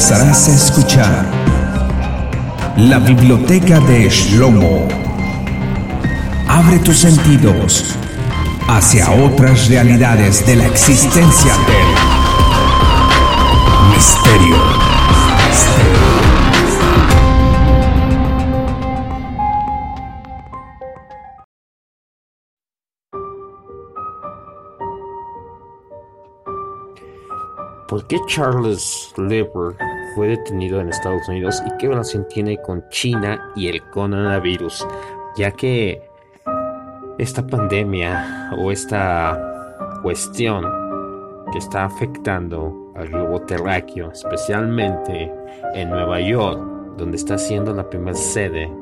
empezarás 0.00 0.48
a 0.48 0.54
escuchar 0.54 1.26
la 2.78 2.98
biblioteca 3.00 3.80
de 3.80 4.08
Shlomo. 4.08 4.88
Abre 6.48 6.78
tus 6.78 7.00
sentidos 7.00 7.84
hacia 8.66 9.10
otras 9.10 9.68
realidades 9.68 10.46
de 10.46 10.56
la 10.56 10.68
existencia 10.68 11.52
¿Por 28.00 28.08
qué 28.08 28.18
Charles 28.28 29.12
Lever 29.18 29.76
fue 30.14 30.28
detenido 30.28 30.80
en 30.80 30.88
Estados 30.88 31.28
Unidos 31.28 31.62
y 31.66 31.76
qué 31.76 31.86
relación 31.86 32.26
tiene 32.28 32.56
con 32.62 32.82
China 32.88 33.52
y 33.54 33.68
el 33.68 33.82
coronavirus? 33.90 34.88
Ya 35.36 35.50
que 35.50 36.00
esta 37.18 37.46
pandemia 37.46 38.54
o 38.56 38.72
esta 38.72 39.38
cuestión 40.00 40.64
que 41.52 41.58
está 41.58 41.84
afectando 41.84 42.90
al 42.96 43.08
globo 43.08 43.42
terráqueo, 43.42 44.10
especialmente 44.12 45.30
en 45.74 45.90
Nueva 45.90 46.22
York, 46.22 46.58
donde 46.96 47.18
está 47.18 47.36
siendo 47.36 47.74
la 47.74 47.86
primera 47.86 48.16
sede 48.16 48.72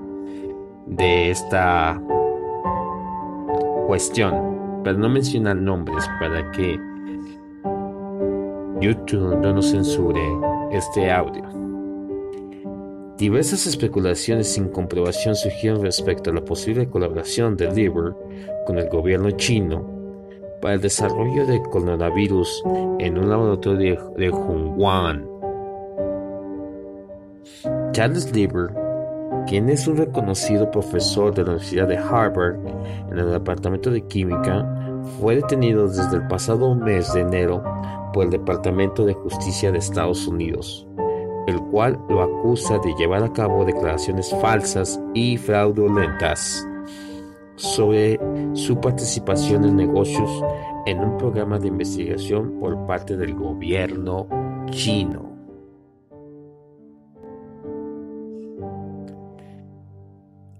de 0.87 1.33
esta 1.33 2.01
cuestión, 3.89 4.81
pero 4.85 4.97
no 4.97 5.09
mencionar 5.09 5.57
nombres 5.57 6.09
para 6.21 6.49
que 6.53 6.88
YouTube 8.81 9.37
no 9.41 9.53
nos 9.53 9.71
censure 9.71 10.21
este 10.71 11.11
audio. 11.11 11.43
Diversas 13.17 13.67
especulaciones 13.67 14.53
sin 14.53 14.69
comprobación 14.69 15.35
surgieron 15.35 15.83
respecto 15.83 16.31
a 16.31 16.35
la 16.35 16.45
posible 16.45 16.89
colaboración 16.89 17.57
de 17.57 17.73
Liber 17.73 18.15
con 18.65 18.79
el 18.79 18.89
gobierno 18.89 19.33
chino 19.33 19.85
para 20.63 20.75
el 20.75 20.81
desarrollo 20.81 21.45
del 21.47 21.61
coronavirus 21.63 22.63
en 23.01 23.19
un 23.19 23.29
laboratorio 23.29 24.15
de 24.17 24.31
Wuhan. 24.31 25.29
Charles 27.91 28.33
Lieber, 28.33 28.71
quien 29.49 29.69
es 29.69 29.89
un 29.89 29.97
reconocido 29.97 30.71
profesor 30.71 31.35
de 31.35 31.43
la 31.43 31.51
Universidad 31.51 31.89
de 31.89 31.97
Harvard 31.97 32.57
en 33.11 33.19
el 33.19 33.31
Departamento 33.33 33.91
de 33.91 34.03
Química, 34.03 34.65
fue 35.19 35.37
detenido 35.37 35.89
desde 35.89 36.17
el 36.17 36.29
pasado 36.29 36.75
mes 36.77 37.13
de 37.13 37.23
enero 37.23 37.65
por 38.13 38.25
el 38.25 38.31
Departamento 38.31 39.05
de 39.05 39.15
Justicia 39.15 39.73
de 39.73 39.79
Estados 39.79 40.27
Unidos, 40.27 40.87
el 41.47 41.61
cual 41.71 42.01
lo 42.09 42.23
acusa 42.23 42.79
de 42.79 42.95
llevar 42.95 43.23
a 43.23 43.33
cabo 43.33 43.65
declaraciones 43.65 44.35
falsas 44.41 45.01
y 45.15 45.37
fraudulentas 45.37 46.67
sobre 47.57 48.19
su 48.55 48.81
participación 48.81 49.65
en 49.65 49.77
negocios 49.77 50.31
en 50.87 51.01
un 51.01 51.19
programa 51.19 51.59
de 51.59 51.69
investigación 51.69 52.59
por 52.61 52.87
parte 52.87 53.17
del 53.17 53.35
gobierno 53.35 54.29
chino. 54.71 55.29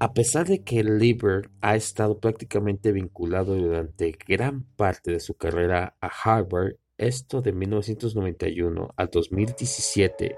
A 0.01 0.13
pesar 0.13 0.47
de 0.47 0.63
que 0.63 0.85
Lieber 0.85 1.51
ha 1.61 1.75
estado 1.75 2.21
prácticamente 2.21 2.93
vinculado 2.93 3.57
durante 3.57 4.17
gran 4.27 4.63
parte 4.77 5.11
de 5.11 5.19
su 5.19 5.35
carrera 5.35 5.97
a 6.01 6.09
Harvard, 6.09 6.75
esto 6.99 7.41
de 7.41 7.53
1991 7.53 8.91
al 8.97 9.09
2017, 9.09 10.37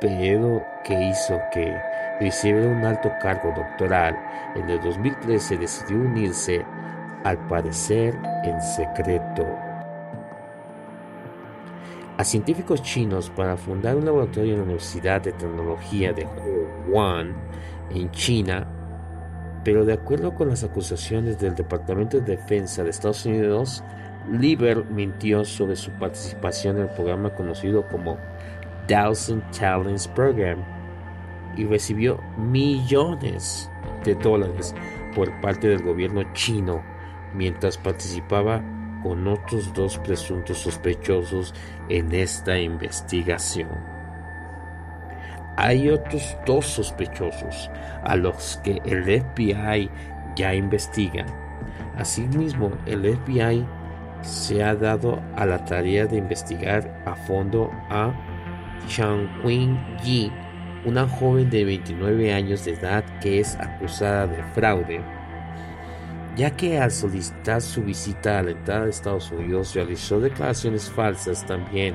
periodo 0.00 0.62
que 0.84 1.02
hizo 1.02 1.40
que 1.52 1.74
recibiera 2.20 2.68
un 2.68 2.84
alto 2.84 3.10
cargo 3.22 3.52
doctoral, 3.56 4.14
en 4.54 4.68
el 4.68 4.80
2013 4.82 5.56
decidió 5.56 5.96
unirse, 5.96 6.64
al 7.24 7.48
parecer 7.48 8.14
en 8.44 8.60
secreto, 8.60 9.46
a 12.18 12.22
científicos 12.22 12.82
chinos 12.82 13.30
para 13.30 13.56
fundar 13.56 13.96
un 13.96 14.04
laboratorio 14.04 14.52
en 14.52 14.58
la 14.58 14.64
Universidad 14.64 15.22
de 15.22 15.32
Tecnología 15.32 16.12
de 16.12 16.26
Wuhan, 16.86 17.34
en 17.90 18.10
China, 18.10 18.68
pero 19.64 19.86
de 19.86 19.94
acuerdo 19.94 20.34
con 20.34 20.50
las 20.50 20.62
acusaciones 20.62 21.40
del 21.40 21.54
Departamento 21.54 22.20
de 22.20 22.36
Defensa 22.36 22.84
de 22.84 22.90
Estados 22.90 23.24
Unidos, 23.24 23.82
Lieber 24.30 24.84
mintió 24.86 25.44
sobre 25.44 25.76
su 25.76 25.90
participación 25.92 26.76
en 26.76 26.82
el 26.84 26.88
programa 26.90 27.30
conocido 27.30 27.86
como 27.88 28.18
Thousand 28.86 29.42
Talents 29.50 30.08
Program 30.08 30.58
y 31.56 31.64
recibió 31.64 32.20
millones 32.36 33.70
de 34.04 34.14
dólares 34.14 34.74
por 35.14 35.40
parte 35.40 35.68
del 35.68 35.82
gobierno 35.82 36.22
chino 36.32 36.82
mientras 37.34 37.78
participaba 37.78 38.62
con 39.02 39.26
otros 39.28 39.72
dos 39.74 39.98
presuntos 39.98 40.58
sospechosos 40.58 41.54
en 41.88 42.12
esta 42.14 42.58
investigación. 42.58 43.68
Hay 45.56 45.88
otros 45.90 46.36
dos 46.46 46.66
sospechosos 46.66 47.70
a 48.02 48.16
los 48.16 48.58
que 48.64 48.80
el 48.84 49.04
FBI 49.04 49.90
ya 50.34 50.54
investiga. 50.54 51.26
Asimismo, 51.96 52.72
el 52.86 53.16
FBI 53.18 53.64
se 54.24 54.62
ha 54.62 54.74
dado 54.74 55.22
a 55.36 55.46
la 55.46 55.64
tarea 55.64 56.06
de 56.06 56.16
investigar 56.16 57.02
a 57.06 57.14
fondo 57.14 57.70
a 57.90 58.12
Chang 58.88 59.28
Qing 59.42 59.78
Yi, 60.02 60.32
una 60.84 61.06
joven 61.06 61.50
de 61.50 61.64
29 61.64 62.32
años 62.32 62.64
de 62.64 62.72
edad 62.72 63.04
que 63.20 63.40
es 63.40 63.56
acusada 63.56 64.26
de 64.26 64.42
fraude, 64.54 65.00
ya 66.36 66.50
que 66.50 66.78
al 66.78 66.90
solicitar 66.90 67.62
su 67.62 67.82
visita 67.82 68.38
a 68.38 68.42
la 68.42 68.50
entrada 68.52 68.84
de 68.84 68.90
Estados 68.90 69.30
Unidos 69.30 69.74
realizó 69.74 70.20
declaraciones 70.20 70.90
falsas 70.90 71.46
también 71.46 71.94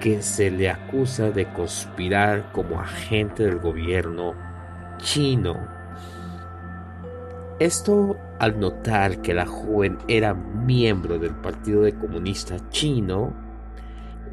que 0.00 0.22
se 0.22 0.50
le 0.50 0.70
acusa 0.70 1.30
de 1.30 1.46
conspirar 1.52 2.52
como 2.52 2.80
agente 2.80 3.44
del 3.44 3.58
gobierno 3.58 4.34
chino. 4.98 5.77
Esto 7.60 8.16
al 8.38 8.60
notar 8.60 9.20
que 9.20 9.34
la 9.34 9.46
joven 9.46 9.98
era 10.06 10.34
miembro 10.34 11.18
del 11.18 11.34
Partido 11.34 11.82
de 11.82 11.92
Comunista 11.92 12.70
Chino, 12.70 13.34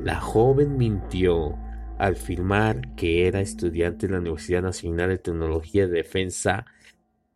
la 0.04 0.20
joven 0.20 0.78
mintió 0.78 1.58
al 1.98 2.14
afirmar 2.14 2.94
que 2.96 3.28
era 3.28 3.42
estudiante 3.42 4.06
de 4.06 4.14
la 4.14 4.20
Universidad 4.20 4.62
Nacional 4.62 5.10
de 5.10 5.18
Tecnología 5.18 5.88
de 5.88 5.94
Defensa 5.94 6.66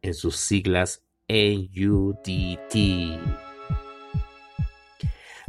en 0.01 0.13
sus 0.13 0.35
siglas 0.35 1.03
AUDT 1.27 2.75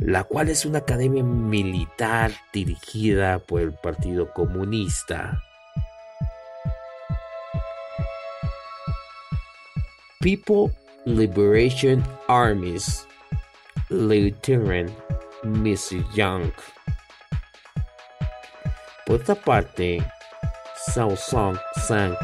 la 0.01 0.25
cual 0.25 0.49
es 0.49 0.65
una 0.65 0.79
academia 0.79 1.23
militar 1.23 2.33
dirigida 2.53 3.39
por 3.39 3.61
el 3.61 3.75
Partido 3.75 4.33
Comunista. 4.33 5.43
People 10.23 10.71
Liberation 11.07 12.05
Armies, 12.29 13.07
Lieutenant 13.89 14.93
Miss 15.45 15.95
Young. 16.15 16.53
Por 19.07 19.17
otra 19.17 19.35
parte, 19.35 20.03
Sao 20.93 21.17
Song 21.17 21.57
Sang, 21.87 22.15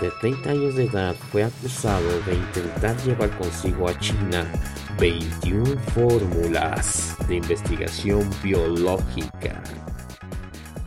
de 0.00 0.10
30 0.22 0.50
años 0.50 0.76
de 0.76 0.84
edad, 0.84 1.14
fue 1.30 1.44
acusado 1.44 2.08
de 2.22 2.36
intentar 2.36 2.96
llevar 3.04 3.28
consigo 3.36 3.86
a 3.86 3.98
China 3.98 4.50
21 4.98 5.78
fórmulas 5.92 7.16
de 7.28 7.36
investigación 7.36 8.30
biológica, 8.42 9.62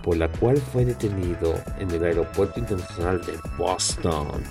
por 0.02 0.18
la 0.18 0.28
cual 0.30 0.58
fue 0.58 0.84
detenido 0.84 1.62
en 1.78 1.92
el 1.92 2.04
Aeropuerto 2.04 2.60
Internacional 2.60 3.24
de 3.24 3.38
Boston. 3.56 4.44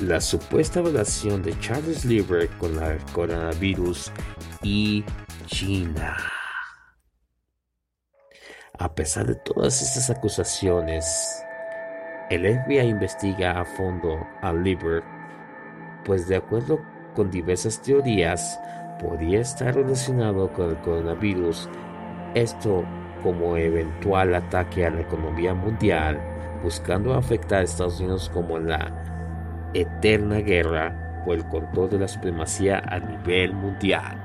La 0.00 0.18
supuesta 0.18 0.80
relación 0.80 1.42
de 1.42 1.58
Charles 1.60 2.06
Lieber 2.06 2.48
con 2.56 2.82
el 2.82 2.98
coronavirus 3.12 4.10
y 4.62 5.04
China. 5.44 6.16
A 8.78 8.94
pesar 8.94 9.26
de 9.26 9.34
todas 9.34 9.82
estas 9.82 10.08
acusaciones, 10.08 11.44
el 12.30 12.46
FBI 12.46 12.78
investiga 12.78 13.60
a 13.60 13.64
fondo 13.66 14.26
a 14.40 14.54
Lieber, 14.54 15.02
pues 16.06 16.26
de 16.28 16.36
acuerdo 16.36 16.80
con 17.14 17.30
diversas 17.30 17.82
teorías, 17.82 18.58
podría 19.02 19.40
estar 19.40 19.74
relacionado 19.74 20.50
con 20.54 20.70
el 20.70 20.78
coronavirus, 20.78 21.68
esto 22.34 22.86
como 23.22 23.58
eventual 23.58 24.34
ataque 24.34 24.86
a 24.86 24.90
la 24.90 25.02
economía 25.02 25.52
mundial, 25.52 26.18
buscando 26.62 27.12
afectar 27.12 27.60
a 27.60 27.64
Estados 27.64 28.00
Unidos 28.00 28.30
como 28.32 28.58
la 28.58 29.09
eterna 29.74 30.36
guerra 30.36 31.22
por 31.24 31.36
el 31.36 31.44
control 31.44 31.90
de 31.90 31.98
la 31.98 32.08
supremacía 32.08 32.82
a 32.86 32.98
nivel 32.98 33.52
mundial. 33.54 34.16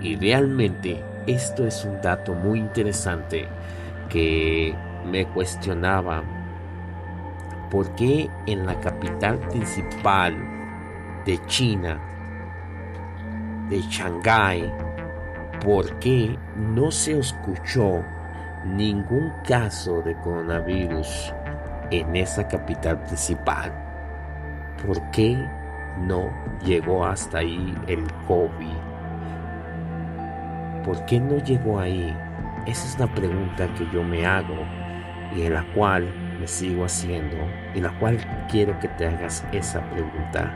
Y 0.00 0.16
realmente 0.16 1.02
esto 1.26 1.66
es 1.66 1.84
un 1.84 2.00
dato 2.00 2.34
muy 2.34 2.58
interesante 2.58 3.46
que 4.08 4.74
me 5.10 5.26
cuestionaba 5.26 6.22
por 7.70 7.94
qué 7.94 8.28
en 8.46 8.66
la 8.66 8.78
capital 8.80 9.38
principal 9.38 10.34
de 11.24 11.38
China, 11.46 12.00
de 13.68 13.80
Shanghái, 13.82 14.72
por 15.64 15.98
qué 15.98 16.36
no 16.56 16.90
se 16.90 17.18
escuchó 17.18 18.02
ningún 18.64 19.32
caso 19.46 20.02
de 20.02 20.14
coronavirus 20.16 21.32
en 21.90 22.16
esa 22.16 22.48
capital 22.48 23.02
principal. 23.04 23.89
¿Por 24.86 25.10
qué 25.10 25.36
no 26.06 26.30
llegó 26.64 27.04
hasta 27.04 27.38
ahí 27.38 27.74
el 27.86 28.02
COVID? 28.26 28.76
¿Por 30.84 31.04
qué 31.04 31.20
no 31.20 31.36
llegó 31.44 31.78
ahí? 31.78 32.16
Esa 32.66 32.88
es 32.88 32.98
la 32.98 33.06
pregunta 33.14 33.68
que 33.74 33.86
yo 33.92 34.02
me 34.02 34.24
hago 34.24 34.56
y 35.36 35.42
en 35.42 35.54
la 35.54 35.64
cual 35.74 36.08
me 36.40 36.46
sigo 36.46 36.86
haciendo 36.86 37.36
y 37.74 37.80
la 37.80 37.90
cual 37.98 38.18
quiero 38.50 38.78
que 38.80 38.88
te 38.88 39.06
hagas 39.06 39.44
esa 39.52 39.82
pregunta. 39.90 40.54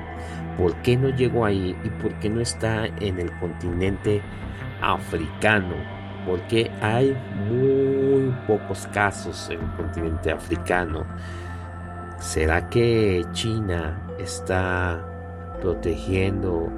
¿Por 0.56 0.74
qué 0.76 0.96
no 0.96 1.10
llegó 1.10 1.44
ahí 1.44 1.76
y 1.84 1.88
por 1.90 2.14
qué 2.20 2.30
no 2.30 2.40
está 2.40 2.86
en 2.86 3.20
el 3.20 3.30
continente 3.38 4.22
africano? 4.80 5.74
Porque 6.26 6.70
hay 6.80 7.14
muy 7.50 8.34
pocos 8.46 8.86
casos 8.88 9.50
en 9.50 9.60
el 9.60 9.70
continente 9.76 10.30
africano. 10.30 11.04
¿Será 12.18 12.68
que 12.70 13.24
China 13.32 14.08
está 14.18 15.04
protegiendo 15.60 16.70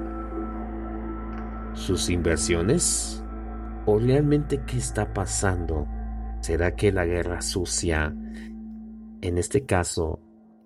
sus 1.73 2.09
inversiones? 2.09 3.23
¿O 3.85 3.99
realmente 3.99 4.61
qué 4.65 4.77
está 4.77 5.13
pasando? 5.13 5.87
¿Será 6.41 6.75
que 6.75 6.91
la 6.91 7.05
guerra 7.05 7.41
sucia, 7.41 8.13
en 9.21 9.37
este 9.37 9.65
caso, 9.65 10.19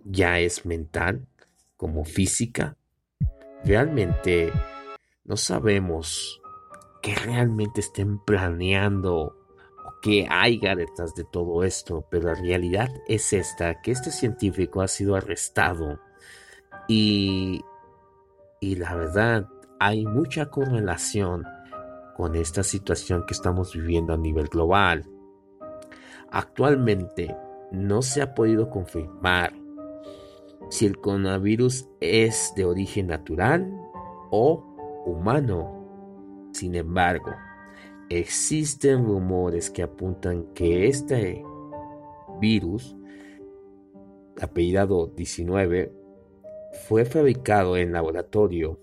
ya 0.04 0.40
es 0.40 0.66
mental 0.66 1.28
como 1.78 2.04
física? 2.04 2.78
Realmente 3.64 4.52
no 5.24 5.38
sabemos 5.38 6.42
qué 7.02 7.14
realmente 7.16 7.82
estén 7.82 8.20
planeando 8.20 9.41
o 10.02 10.12
qué 10.12 10.28
haya 10.30 10.76
detrás 10.76 11.16
de 11.16 11.24
todo 11.24 11.64
esto, 11.64 12.06
pero 12.10 12.30
la 12.30 12.36
realidad 12.36 12.90
es 13.08 13.34
esta, 13.34 13.82
que 13.82 13.92
este 13.92 14.12
científico 14.12 14.82
ha 14.82 14.88
sido 14.88 15.16
arrestado 15.16 16.00
y, 16.88 17.62
y 18.60 18.76
la 18.76 18.96
verdad 18.96 19.48
hay 19.80 20.06
mucha 20.06 20.48
correlación 20.48 21.46
con 22.18 22.36
esta 22.36 22.64
situación 22.64 23.26
que 23.26 23.34
estamos 23.34 23.74
viviendo 23.74 24.14
a 24.14 24.18
nivel 24.18 24.48
global. 24.48 25.06
Actualmente 26.32 27.36
no 27.72 28.02
se 28.02 28.22
ha 28.22 28.34
podido 28.34 28.70
confirmar 28.70 29.54
si 30.70 30.86
el 30.86 31.00
coronavirus 31.00 31.88
es 32.00 32.54
de 32.56 32.66
origen 32.66 33.08
natural 33.08 33.72
o 34.30 35.04
humano. 35.06 36.50
Sin 36.54 36.76
embargo, 36.76 37.32
existen 38.20 39.06
rumores 39.06 39.70
que 39.70 39.84
apuntan 39.84 40.44
que 40.54 40.88
este 40.88 41.44
virus, 42.40 42.96
apellidado 44.42 45.08
19, 45.08 45.94
fue 46.88 47.06
fabricado 47.06 47.78
en 47.78 47.94
laboratorio 47.94 48.80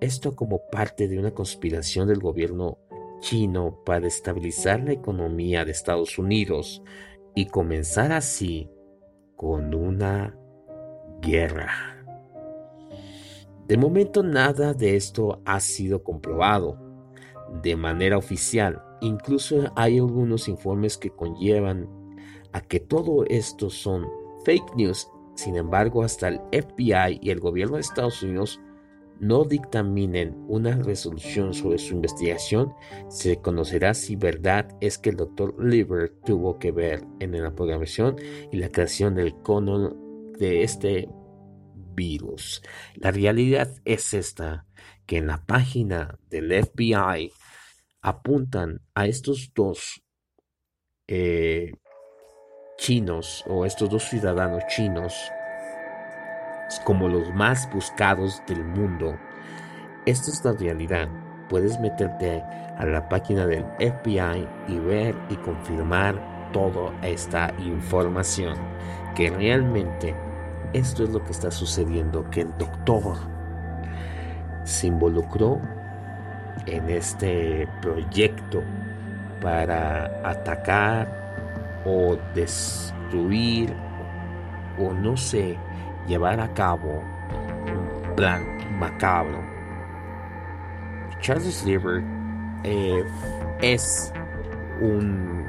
esto 0.00 0.34
como 0.34 0.68
parte 0.70 1.08
de 1.08 1.18
una 1.18 1.32
conspiración 1.32 2.08
del 2.08 2.18
gobierno 2.18 2.78
chino 3.20 3.82
para 3.86 4.06
estabilizar 4.06 4.80
la 4.84 4.92
economía 4.92 5.64
de 5.64 5.70
Estados 5.70 6.18
Unidos 6.18 6.82
y 7.34 7.46
comenzar 7.46 8.12
así 8.12 8.68
con 9.36 9.74
una 9.74 10.36
guerra. 11.22 12.04
De 13.66 13.76
momento 13.78 14.22
nada 14.22 14.74
de 14.74 14.96
esto 14.96 15.40
ha 15.44 15.58
sido 15.60 16.02
comprobado 16.02 16.83
de 17.62 17.76
manera 17.76 18.18
oficial. 18.18 18.82
Incluso 19.00 19.72
hay 19.76 19.98
algunos 19.98 20.48
informes 20.48 20.96
que 20.96 21.10
conllevan 21.10 21.88
a 22.52 22.60
que 22.60 22.80
todo 22.80 23.24
esto 23.26 23.70
son 23.70 24.06
fake 24.44 24.76
news. 24.76 25.08
Sin 25.34 25.56
embargo, 25.56 26.04
hasta 26.04 26.28
el 26.28 26.40
FBI 26.52 27.18
y 27.20 27.30
el 27.30 27.40
gobierno 27.40 27.74
de 27.74 27.82
Estados 27.82 28.22
Unidos 28.22 28.60
no 29.20 29.44
dictaminen 29.44 30.44
una 30.48 30.76
resolución 30.76 31.54
sobre 31.54 31.78
su 31.78 31.94
investigación, 31.94 32.74
se 33.08 33.40
conocerá 33.40 33.94
si 33.94 34.16
verdad 34.16 34.68
es 34.80 34.98
que 34.98 35.10
el 35.10 35.16
Dr. 35.16 35.54
Lieber 35.64 36.12
tuvo 36.24 36.58
que 36.58 36.72
ver 36.72 37.04
en 37.20 37.40
la 37.40 37.54
programación 37.54 38.16
y 38.50 38.56
la 38.56 38.68
creación 38.68 39.14
del 39.14 39.34
cono 39.36 39.96
de 40.38 40.62
este 40.62 41.08
virus. 41.94 42.62
La 42.96 43.12
realidad 43.12 43.70
es 43.84 44.14
esta, 44.14 44.66
que 45.06 45.18
en 45.18 45.26
la 45.26 45.44
página 45.44 46.18
del 46.28 46.52
FBI 46.64 47.32
apuntan 48.02 48.80
a 48.94 49.06
estos 49.06 49.52
dos 49.54 50.02
eh, 51.06 51.72
chinos 52.78 53.44
o 53.46 53.64
estos 53.64 53.88
dos 53.90 54.04
ciudadanos 54.04 54.62
chinos 54.68 55.14
como 56.84 57.08
los 57.08 57.32
más 57.34 57.70
buscados 57.72 58.42
del 58.46 58.64
mundo. 58.64 59.16
Esta 60.06 60.30
es 60.30 60.44
la 60.44 60.52
realidad. 60.52 61.08
Puedes 61.48 61.78
meterte 61.78 62.42
a 62.78 62.84
la 62.86 63.08
página 63.08 63.46
del 63.46 63.64
FBI 63.78 64.48
y 64.68 64.78
ver 64.78 65.14
y 65.28 65.36
confirmar 65.36 66.50
toda 66.52 66.92
esta 67.02 67.54
información. 67.58 68.56
Que 69.14 69.30
realmente 69.30 70.14
esto 70.72 71.04
es 71.04 71.10
lo 71.10 71.22
que 71.22 71.32
está 71.32 71.50
sucediendo, 71.50 72.28
que 72.30 72.42
el 72.42 72.58
doctor 72.58 73.33
se 74.74 74.88
involucró 74.88 75.60
en 76.66 76.90
este 76.90 77.68
proyecto 77.80 78.60
para 79.40 80.06
atacar 80.24 81.06
o 81.84 82.16
destruir 82.34 83.72
o 84.78 84.92
no 84.92 85.16
sé 85.16 85.56
llevar 86.08 86.40
a 86.40 86.52
cabo 86.54 87.04
un 87.66 88.16
plan 88.16 88.42
macabro. 88.78 89.38
Charles 91.20 91.64
Lieber 91.64 92.02
eh, 92.64 93.04
es 93.62 94.12
un 94.80 95.44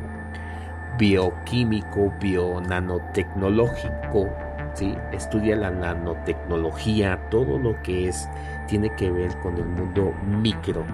bioquímico, 1.00 2.13
bionanotecnológico, 2.22 4.29
estudia 5.12 5.55
la 5.55 5.72
nanotecnología, 5.72 7.20
todo 7.29 7.58
lo 7.58 7.82
que 7.82 8.08
es, 8.10 8.29
tiene 8.67 8.94
que 8.96 9.12
ver 9.12 9.36
con 9.39 9.58
el 9.58 9.65
mundo 9.65 10.13
micro, 10.25 10.86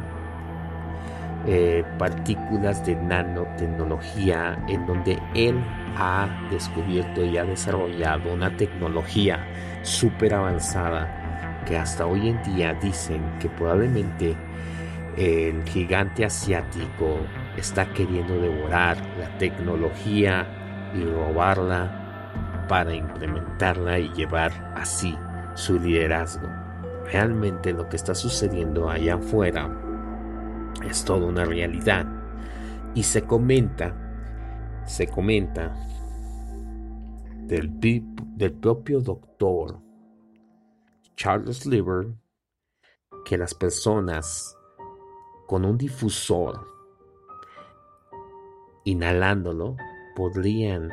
eh, 1.48 1.84
partículas 1.98 2.86
de 2.86 2.96
nanotecnología, 2.96 4.64
en 4.68 4.86
donde 4.86 5.20
él 5.34 5.60
ha 5.98 6.30
descubierto 6.52 7.24
y 7.26 7.38
ha 7.38 7.44
desarrollado 7.44 8.34
una 8.34 8.56
tecnología 8.56 9.46
súper 9.82 10.36
avanzada 10.36 11.62
que 11.66 11.78
hasta 11.78 12.06
hoy 12.06 12.30
en 12.30 12.44
día 12.44 12.74
dicen 12.76 13.22
que 13.40 13.50
probablemente 13.50 14.36
el 15.18 15.64
gigante 15.68 16.26
asiático 16.26 17.18
está 17.58 17.92
queriendo 17.94 18.40
devorar 18.40 18.98
la 19.20 19.38
tecnología 19.38 20.48
y 20.96 21.04
robarla 21.04 22.01
para 22.72 22.96
implementarla 22.96 24.00
y 24.00 24.08
llevar 24.14 24.54
así 24.78 25.14
su 25.56 25.78
liderazgo. 25.78 26.48
Realmente 27.04 27.74
lo 27.74 27.90
que 27.90 27.98
está 27.98 28.16
sucediendo 28.16 28.90
allá 28.90 29.16
afuera 29.16 29.70
es 30.82 31.04
toda 31.04 31.26
una 31.26 31.44
realidad 31.44 32.06
y 32.96 33.04
se 33.04 33.24
comenta 33.24 33.94
se 34.86 35.06
comenta 35.08 35.76
del, 37.42 37.78
del 38.38 38.54
propio 38.54 39.02
doctor 39.02 39.78
Charles 41.18 41.66
Lieber 41.66 42.14
que 43.26 43.38
las 43.38 43.54
personas 43.54 44.56
con 45.46 45.66
un 45.66 45.78
difusor 45.78 46.66
inhalándolo 48.86 49.76
podrían 50.16 50.90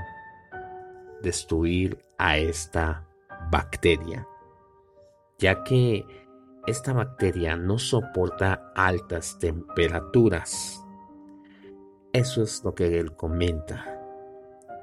destruir 1.23 2.05
a 2.19 2.39
esta 2.39 3.07
bacteria, 3.51 4.27
ya 5.39 5.63
que 5.65 6.05
esta 6.67 6.93
bacteria 6.93 7.57
no 7.57 7.79
soporta 7.79 8.73
altas 8.75 9.39
temperaturas. 9.39 10.85
Eso 12.13 12.43
es 12.43 12.63
lo 12.65 12.75
que 12.75 12.99
él 12.99 13.15
comenta. 13.17 13.99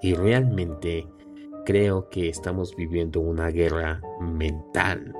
Y 0.02 0.14
realmente 0.14 1.08
creo 1.66 2.10
que 2.10 2.30
estamos 2.30 2.76
viviendo 2.76 3.20
una 3.20 3.50
guerra 3.50 4.02
mental, 4.20 5.14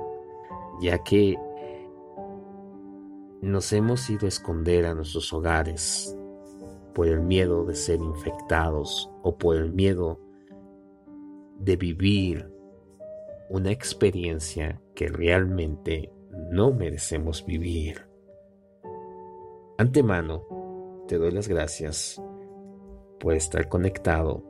ya 0.80 1.02
que 1.02 1.36
nos 3.42 3.72
hemos 3.72 4.08
ido 4.10 4.26
a 4.26 4.28
esconder 4.28 4.86
a 4.86 4.94
nuestros 4.94 5.32
hogares 5.32 6.16
por 6.94 7.06
el 7.06 7.20
miedo 7.20 7.64
de 7.64 7.74
ser 7.74 8.00
infectados 8.00 9.10
o 9.22 9.36
por 9.36 9.56
el 9.56 9.72
miedo 9.72 10.18
de 11.58 11.76
vivir 11.76 12.50
una 13.48 13.70
experiencia 13.70 14.80
que 14.94 15.08
realmente 15.08 16.12
no 16.50 16.72
merecemos 16.72 17.44
vivir. 17.44 18.06
Antemano, 19.78 21.04
te 21.06 21.18
doy 21.18 21.30
las 21.30 21.48
gracias 21.48 22.20
por 23.20 23.34
estar 23.34 23.68
conectado. 23.68 24.42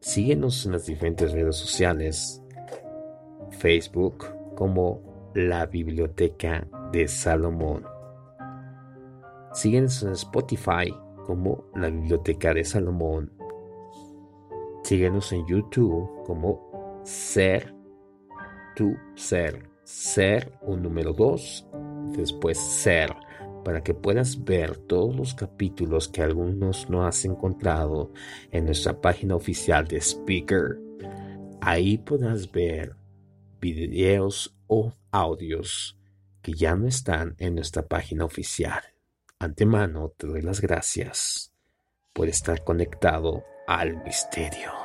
Síguenos 0.00 0.66
en 0.66 0.72
las 0.72 0.86
diferentes 0.86 1.32
redes 1.32 1.56
sociales, 1.56 2.42
Facebook 3.50 4.24
como 4.56 5.30
la 5.34 5.66
Biblioteca 5.66 6.66
de 6.92 7.08
Salomón. 7.08 7.84
Síguenos 9.52 10.02
en 10.02 10.12
Spotify 10.12 10.94
como 11.26 11.64
la 11.74 11.88
Biblioteca 11.88 12.52
de 12.52 12.64
Salomón. 12.64 13.32
Síguenos 14.82 15.32
en 15.32 15.46
YouTube 15.46 16.24
como 16.24 17.00
Ser, 17.04 17.72
Tu 18.74 18.96
Ser, 19.14 19.70
Ser, 19.84 20.58
un 20.62 20.82
número 20.82 21.12
2, 21.12 21.66
después 22.16 22.58
Ser, 22.58 23.14
para 23.64 23.82
que 23.82 23.94
puedas 23.94 24.44
ver 24.44 24.76
todos 24.76 25.14
los 25.14 25.34
capítulos 25.34 26.08
que 26.08 26.22
algunos 26.22 26.90
no 26.90 27.06
has 27.06 27.24
encontrado 27.24 28.12
en 28.50 28.64
nuestra 28.64 29.00
página 29.00 29.36
oficial 29.36 29.86
de 29.86 30.00
Speaker. 30.00 30.80
Ahí 31.60 31.98
podrás 31.98 32.50
ver 32.50 32.96
videos 33.60 34.56
o 34.66 34.92
audios 35.12 35.96
que 36.42 36.54
ya 36.54 36.74
no 36.74 36.88
están 36.88 37.36
en 37.38 37.54
nuestra 37.54 37.86
página 37.86 38.24
oficial. 38.24 38.82
Antemano 39.38 40.12
te 40.16 40.26
doy 40.26 40.42
las 40.42 40.60
gracias 40.60 41.52
por 42.12 42.28
estar 42.28 42.64
conectado 42.64 43.44
al 43.66 43.96
misterio. 43.96 44.81